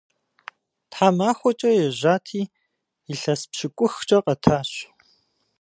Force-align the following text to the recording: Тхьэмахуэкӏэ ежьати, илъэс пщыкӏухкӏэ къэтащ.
Тхьэмахуэкӏэ 0.89 1.71
ежьати, 1.85 2.43
илъэс 3.11 3.41
пщыкӏухкӏэ 3.49 4.17
къэтащ. 4.25 4.71